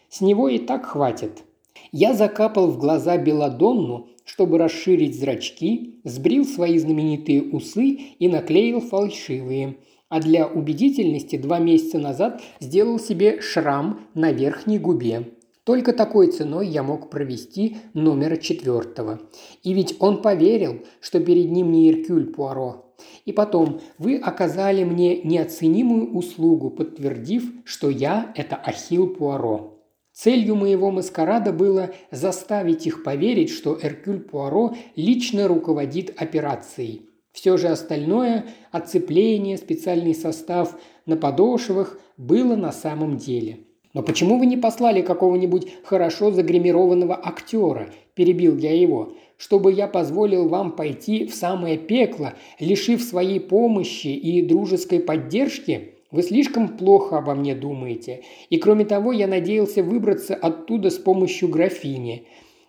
С 0.09 0.21
него 0.21 0.47
и 0.47 0.59
так 0.59 0.85
хватит. 0.85 1.43
Я 1.91 2.13
закапал 2.13 2.67
в 2.67 2.77
глаза 2.77 3.17
Беладонну, 3.17 4.07
чтобы 4.23 4.57
расширить 4.57 5.19
зрачки, 5.19 5.99
сбрил 6.03 6.45
свои 6.45 6.77
знаменитые 6.77 7.43
усы 7.43 7.99
и 8.19 8.27
наклеил 8.29 8.79
фальшивые. 8.79 9.77
А 10.09 10.21
для 10.21 10.47
убедительности 10.47 11.37
два 11.37 11.59
месяца 11.59 11.99
назад 11.99 12.41
сделал 12.61 12.97
себе 12.97 13.41
шрам 13.41 13.99
на 14.13 14.31
верхней 14.31 14.79
губе. 14.79 15.33
Только 15.65 15.91
такой 15.91 16.27
ценой 16.27 16.69
я 16.69 16.81
мог 16.81 17.09
провести 17.09 17.75
номера 17.93 18.37
четвертого. 18.37 19.19
И 19.63 19.73
ведь 19.73 19.97
он 19.99 20.21
поверил, 20.21 20.85
что 21.01 21.19
перед 21.19 21.51
ним 21.51 21.73
не 21.73 21.91
Иркюль 21.91 22.27
Пуаро. 22.27 22.86
И 23.25 23.31
потом, 23.31 23.81
вы 23.97 24.17
оказали 24.17 24.83
мне 24.83 25.21
неоценимую 25.21 26.13
услугу, 26.13 26.69
подтвердив, 26.69 27.43
что 27.63 27.89
я– 27.89 28.31
это 28.35 28.55
Ахилл 28.55 29.07
Пуаро. 29.07 29.73
Целью 30.13 30.55
моего 30.55 30.89
маскарада 30.89 31.53
было 31.53 31.91
заставить 32.09 32.87
их 32.87 33.03
поверить, 33.03 33.51
что 33.51 33.77
Эркюль 33.79 34.21
Пуаро 34.21 34.73
лично 34.95 35.47
руководит 35.47 36.19
операцией. 36.19 37.03
Все 37.31 37.55
же 37.57 37.67
остальное– 37.67 38.45
оцепление, 38.71 39.57
специальный 39.57 40.15
состав 40.15 40.75
на 41.05 41.17
подошвах– 41.17 41.99
было 42.17 42.55
на 42.55 42.71
самом 42.71 43.17
деле. 43.17 43.59
«Но 43.93 44.03
почему 44.03 44.37
вы 44.37 44.47
не 44.47 44.57
послали 44.57 45.01
какого-нибудь 45.01 45.71
хорошо 45.83 46.31
загримированного 46.31 47.15
актера?»– 47.15 47.89
перебил 48.17 48.57
я 48.57 48.73
его. 48.73 49.13
«Чтобы 49.37 49.71
я 49.71 49.87
позволил 49.87 50.49
вам 50.49 50.75
пойти 50.75 51.27
в 51.27 51.35
самое 51.35 51.77
пекло, 51.77 52.33
лишив 52.59 53.03
своей 53.03 53.39
помощи 53.39 54.07
и 54.07 54.41
дружеской 54.41 54.99
поддержки?» 54.99 55.93
Вы 56.09 56.23
слишком 56.23 56.77
плохо 56.77 57.17
обо 57.17 57.35
мне 57.35 57.53
думаете. 57.53 58.23
И 58.49 58.57
кроме 58.57 58.85
того, 58.85 59.11
я 59.11 59.27
надеялся 59.27 59.83
выбраться 59.83 60.35
оттуда 60.35 60.89
с 60.89 60.97
помощью 60.97 61.49
графини. 61.49 62.23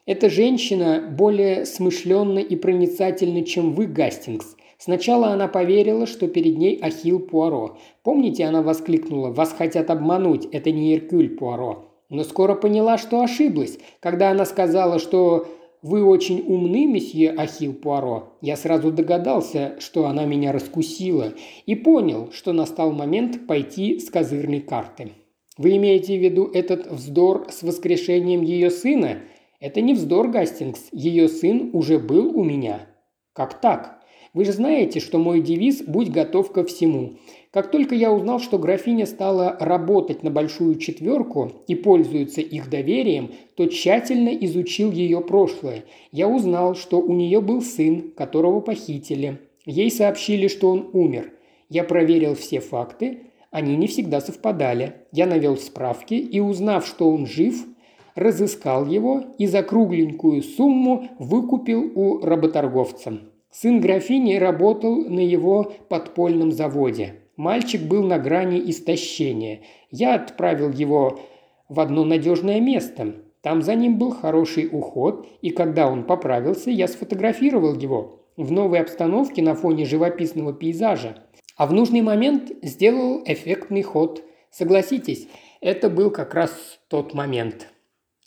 Эта 0.06 0.28
женщина 0.28 1.08
более 1.16 1.64
смышленна 1.64 2.40
и 2.40 2.56
проницательна, 2.56 3.44
чем 3.44 3.74
вы, 3.74 3.86
Гастингс. 3.86 4.56
Сначала 4.76 5.28
она 5.28 5.48
поверила, 5.48 6.06
что 6.06 6.26
перед 6.28 6.58
ней 6.58 6.78
Ахилл 6.82 7.20
Пуаро. 7.20 7.78
Помните, 8.02 8.44
она 8.44 8.62
воскликнула 8.62 9.30
«Вас 9.30 9.52
хотят 9.52 9.90
обмануть, 9.90 10.46
это 10.50 10.72
не 10.72 10.94
Иркюль 10.94 11.36
Пуаро». 11.36 11.87
Но 12.10 12.24
скоро 12.24 12.54
поняла, 12.54 12.96
что 12.96 13.20
ошиблась, 13.20 13.78
когда 14.00 14.30
она 14.30 14.44
сказала, 14.44 14.98
что 14.98 15.46
«Вы 15.82 16.04
очень 16.04 16.42
умны, 16.46 16.86
месье 16.86 17.30
Ахилл 17.30 17.72
Пуаро». 17.72 18.32
Я 18.40 18.56
сразу 18.56 18.90
догадался, 18.90 19.76
что 19.78 20.06
она 20.06 20.24
меня 20.24 20.50
раскусила, 20.50 21.34
и 21.66 21.74
понял, 21.74 22.30
что 22.32 22.52
настал 22.52 22.92
момент 22.92 23.46
пойти 23.46 24.00
с 24.00 24.10
козырной 24.10 24.60
карты. 24.60 25.12
«Вы 25.56 25.76
имеете 25.76 26.18
в 26.18 26.22
виду 26.22 26.50
этот 26.52 26.90
вздор 26.90 27.46
с 27.50 27.62
воскрешением 27.62 28.42
ее 28.42 28.70
сына?» 28.70 29.18
«Это 29.60 29.80
не 29.80 29.94
вздор, 29.94 30.28
Гастингс. 30.28 30.88
Ее 30.92 31.28
сын 31.28 31.70
уже 31.72 31.98
был 31.98 32.36
у 32.38 32.44
меня». 32.44 32.86
«Как 33.32 33.60
так?» 33.60 33.97
Вы 34.38 34.44
же 34.44 34.52
знаете, 34.52 35.00
что 35.00 35.18
мой 35.18 35.40
девиз 35.40 35.82
«Будь 35.84 36.10
готов 36.10 36.52
ко 36.52 36.62
всему». 36.62 37.14
Как 37.50 37.72
только 37.72 37.96
я 37.96 38.12
узнал, 38.12 38.38
что 38.38 38.56
графиня 38.56 39.04
стала 39.04 39.56
работать 39.58 40.22
на 40.22 40.30
большую 40.30 40.76
четверку 40.76 41.50
и 41.66 41.74
пользуется 41.74 42.40
их 42.40 42.70
доверием, 42.70 43.32
то 43.56 43.66
тщательно 43.66 44.28
изучил 44.28 44.92
ее 44.92 45.22
прошлое. 45.22 45.86
Я 46.12 46.28
узнал, 46.28 46.76
что 46.76 47.00
у 47.00 47.14
нее 47.14 47.40
был 47.40 47.62
сын, 47.62 48.12
которого 48.16 48.60
похитили. 48.60 49.40
Ей 49.66 49.90
сообщили, 49.90 50.46
что 50.46 50.70
он 50.70 50.88
умер. 50.92 51.32
Я 51.68 51.82
проверил 51.82 52.36
все 52.36 52.60
факты, 52.60 53.22
они 53.50 53.74
не 53.74 53.88
всегда 53.88 54.20
совпадали. 54.20 54.98
Я 55.10 55.26
навел 55.26 55.56
справки 55.56 56.14
и, 56.14 56.38
узнав, 56.38 56.86
что 56.86 57.10
он 57.10 57.26
жив, 57.26 57.66
разыскал 58.14 58.86
его 58.86 59.34
и 59.36 59.48
за 59.48 59.64
кругленькую 59.64 60.44
сумму 60.44 61.08
выкупил 61.18 61.90
у 61.96 62.20
работорговца. 62.24 63.18
Сын 63.50 63.80
графини 63.80 64.34
работал 64.34 65.04
на 65.04 65.20
его 65.20 65.72
подпольном 65.88 66.52
заводе. 66.52 67.14
Мальчик 67.36 67.82
был 67.82 68.02
на 68.02 68.18
грани 68.18 68.60
истощения. 68.70 69.60
Я 69.90 70.16
отправил 70.16 70.70
его 70.70 71.20
в 71.68 71.80
одно 71.80 72.04
надежное 72.04 72.60
место. 72.60 73.14
Там 73.40 73.62
за 73.62 73.74
ним 73.74 73.98
был 73.98 74.10
хороший 74.10 74.68
уход, 74.70 75.26
и 75.40 75.50
когда 75.50 75.88
он 75.88 76.04
поправился, 76.04 76.70
я 76.70 76.88
сфотографировал 76.88 77.74
его 77.74 78.24
в 78.36 78.52
новой 78.52 78.80
обстановке 78.80 79.42
на 79.42 79.54
фоне 79.54 79.84
живописного 79.84 80.52
пейзажа. 80.52 81.24
А 81.56 81.66
в 81.66 81.72
нужный 81.72 82.02
момент 82.02 82.52
сделал 82.62 83.22
эффектный 83.24 83.82
ход. 83.82 84.22
Согласитесь, 84.50 85.28
это 85.60 85.88
был 85.88 86.10
как 86.10 86.34
раз 86.34 86.52
тот 86.88 87.14
момент. 87.14 87.68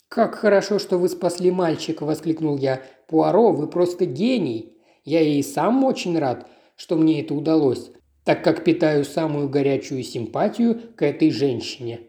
«Как 0.08 0.34
хорошо, 0.34 0.78
что 0.78 0.98
вы 0.98 1.08
спасли 1.08 1.50
мальчика!»– 1.50 2.04
воскликнул 2.06 2.58
я. 2.58 2.82
«Пуаро, 3.08 3.52
вы 3.52 3.66
просто 3.66 4.04
гений!» 4.04 4.71
Я 5.04 5.20
и 5.20 5.42
сам 5.42 5.84
очень 5.84 6.18
рад, 6.18 6.48
что 6.76 6.96
мне 6.96 7.20
это 7.20 7.34
удалось, 7.34 7.90
так 8.24 8.44
как 8.44 8.64
питаю 8.64 9.04
самую 9.04 9.48
горячую 9.48 10.02
симпатию 10.04 10.80
к 10.96 11.02
этой 11.02 11.30
женщине. 11.30 12.00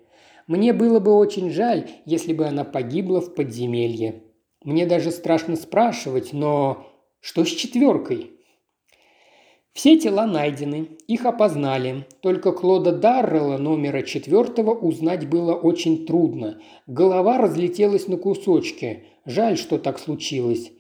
Мне 0.47 0.73
было 0.73 0.99
бы 0.99 1.15
очень 1.15 1.49
жаль, 1.49 1.89
если 2.05 2.33
бы 2.33 2.45
она 2.45 2.63
погибла 2.63 3.21
в 3.21 3.33
подземелье. 3.33 4.23
Мне 4.63 4.85
даже 4.85 5.11
страшно 5.11 5.55
спрашивать, 5.55 6.33
но 6.33 6.87
что 7.19 7.45
с 7.45 7.49
четверкой? 7.49 8.31
Все 9.73 9.97
тела 9.97 10.27
найдены, 10.27 10.89
их 11.07 11.25
опознали. 11.25 12.05
Только 12.21 12.51
Клода 12.51 12.91
Даррелла 12.91 13.57
номера 13.57 14.03
четвертого 14.03 14.71
узнать 14.75 15.27
было 15.27 15.55
очень 15.55 16.05
трудно. 16.05 16.61
Голова 16.85 17.39
разлетелась 17.39 18.07
на 18.07 18.17
кусочки. 18.17 19.05
Жаль, 19.25 19.57
что 19.57 19.79
так 19.79 19.97
случилось. 19.97 20.71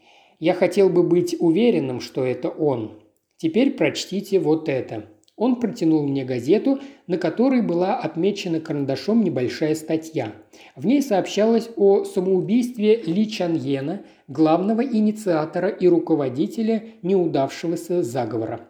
Я 0.43 0.53
хотел 0.53 0.89
бы 0.89 1.03
быть 1.03 1.37
уверенным, 1.39 2.01
что 2.01 2.25
это 2.25 2.49
он. 2.49 2.99
Теперь 3.37 3.71
прочтите 3.71 4.39
вот 4.39 4.67
это». 4.67 5.05
Он 5.37 5.55
протянул 5.55 6.05
мне 6.05 6.25
газету, 6.25 6.79
на 7.07 7.17
которой 7.17 7.61
была 7.61 7.95
отмечена 7.95 8.59
карандашом 8.59 9.23
небольшая 9.23 9.73
статья. 9.73 10.33
В 10.75 10.85
ней 10.85 11.01
сообщалось 11.01 11.69
о 11.77 12.03
самоубийстве 12.03 12.97
Ли 13.03 13.31
Чаньена, 13.31 14.01
главного 14.27 14.83
инициатора 14.83 15.69
и 15.69 15.87
руководителя 15.87 16.89
неудавшегося 17.03 18.03
заговора. 18.03 18.67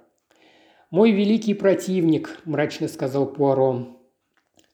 «Мой 0.92 1.10
великий 1.10 1.56
противник»,– 1.56 2.40
мрачно 2.46 2.88
сказал 2.88 3.26
Пуаро. 3.26 4.00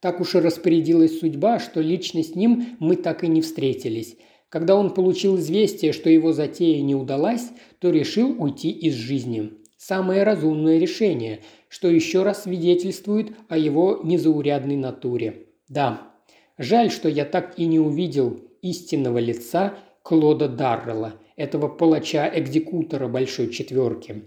Так 0.01 0.19
уж 0.19 0.35
и 0.35 0.39
распорядилась 0.39 1.17
судьба, 1.19 1.59
что 1.59 1.79
лично 1.79 2.23
с 2.23 2.35
ним 2.35 2.75
мы 2.79 2.97
так 2.97 3.23
и 3.23 3.29
не 3.29 3.41
встретились. 3.41 4.17
Когда 4.49 4.75
он 4.75 4.93
получил 4.93 5.37
известие, 5.37 5.93
что 5.93 6.09
его 6.09 6.33
затея 6.33 6.81
не 6.81 6.95
удалась, 6.95 7.49
то 7.79 7.91
решил 7.91 8.35
уйти 8.41 8.71
из 8.71 8.95
жизни. 8.95 9.53
Самое 9.77 10.23
разумное 10.23 10.79
решение, 10.79 11.41
что 11.69 11.87
еще 11.87 12.23
раз 12.23 12.43
свидетельствует 12.43 13.31
о 13.47 13.57
его 13.57 14.01
незаурядной 14.03 14.75
натуре. 14.75 15.45
Да, 15.69 16.11
жаль, 16.57 16.91
что 16.91 17.07
я 17.07 17.25
так 17.25 17.57
и 17.57 17.65
не 17.65 17.79
увидел 17.79 18.39
истинного 18.61 19.19
лица 19.19 19.75
Клода 20.01 20.49
Даррелла, 20.49 21.13
этого 21.35 21.67
палача-экзекутора 21.67 23.07
Большой 23.07 23.49
Четверки. 23.51 24.23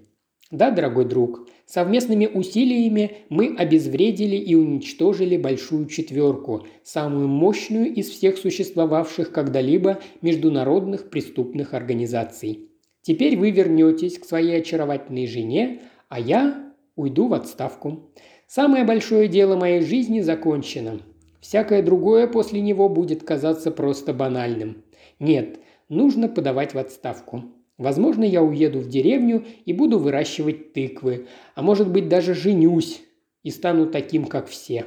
Да, 0.53 0.71
дорогой 0.71 1.07
друг, 1.07 1.49
совместными 1.65 2.27
усилиями 2.27 3.17
мы 3.31 3.57
обезвредили 3.57 4.37
и 4.37 4.55
уничтожили 4.55 5.39
Большую 5.39 5.87
Четверку, 5.87 6.67
самую 6.85 7.27
мощную 7.27 7.91
из 7.91 8.11
всех 8.11 8.37
существовавших 8.37 9.33
когда-либо 9.33 10.01
международных 10.21 11.09
преступных 11.09 11.73
организаций. 11.73 12.69
Теперь 13.01 13.39
вы 13.39 13.51
вернетесь 13.51 14.19
к 14.19 14.27
своей 14.27 14.59
очаровательной 14.59 15.27
жене, 15.27 15.81
а 16.11 16.21
я 16.21 16.71
уйду 16.97 17.29
в 17.29 17.33
отставку. 17.33 18.11
Самое 18.47 18.85
большое 18.85 19.29
дело 19.29 19.57
моей 19.57 19.81
жизни 19.81 20.21
закончено. 20.21 21.01
Всякое 21.41 21.83
другое 21.83 22.27
после 22.27 22.61
него 22.61 22.91
будет 22.91 23.23
казаться 23.23 23.71
просто 23.71 24.13
банальным. 24.13 24.85
Нет, 25.19 25.61
нужно 25.89 26.29
подавать 26.29 26.75
в 26.75 26.79
отставку. 26.79 27.45
Возможно, 27.83 28.23
я 28.23 28.43
уеду 28.43 28.79
в 28.79 28.89
деревню 28.89 29.45
и 29.65 29.73
буду 29.73 29.99
выращивать 29.99 30.73
тыквы, 30.73 31.27
а 31.57 31.63
может 31.63 31.91
быть 31.91 32.09
даже 32.09 32.33
женюсь 32.33 33.03
и 33.43 33.51
стану 33.51 33.87
таким, 33.91 34.25
как 34.25 34.47
все». 34.47 34.87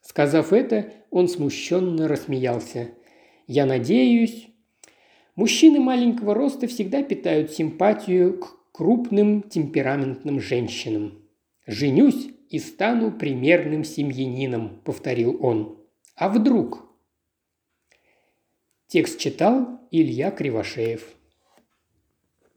Сказав 0.00 0.52
это, 0.52 0.92
он 1.10 1.28
смущенно 1.28 2.08
рассмеялся. 2.08 2.88
«Я 3.46 3.66
надеюсь...» 3.66 4.48
Мужчины 5.36 5.80
маленького 5.80 6.34
роста 6.34 6.66
всегда 6.66 7.02
питают 7.02 7.52
симпатию 7.52 8.38
к 8.38 8.72
крупным 8.72 9.42
темпераментным 9.42 10.40
женщинам. 10.40 11.22
«Женюсь 11.66 12.28
и 12.50 12.58
стану 12.58 13.12
примерным 13.12 13.84
семьянином»,– 13.84 14.80
повторил 14.84 15.38
он. 15.44 15.78
«А 16.16 16.28
вдруг?» 16.28 16.86
Текст 18.88 19.18
читал 19.18 19.80
Илья 19.90 20.30
Кривошеев. 20.30 21.14